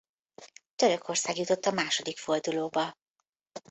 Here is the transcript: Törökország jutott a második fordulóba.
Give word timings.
Törökország 0.75 1.37
jutott 1.37 1.65
a 1.65 1.71
második 1.71 2.17
fordulóba. 2.17 2.93